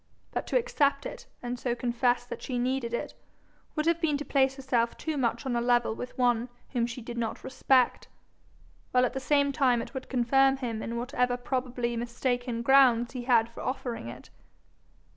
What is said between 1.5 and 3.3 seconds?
so confess that she needed it,